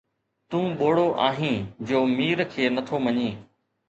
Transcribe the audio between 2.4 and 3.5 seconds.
کي نٿو مڃين